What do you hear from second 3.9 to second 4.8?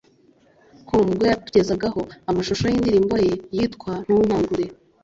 “Ntunkangure”